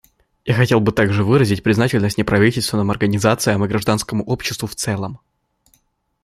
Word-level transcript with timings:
Я 0.45 0.55
хотел 0.55 0.79
бы 0.79 0.91
также 0.91 1.23
выразить 1.23 1.61
признательность 1.61 2.17
неправительственным 2.17 2.89
организациям 2.89 3.63
и 3.63 3.67
гражданскому 3.67 4.23
обществу 4.23 4.67
в 4.67 4.73
целом. 4.73 5.19